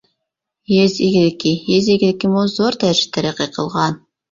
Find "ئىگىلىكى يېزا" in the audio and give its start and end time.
1.07-1.95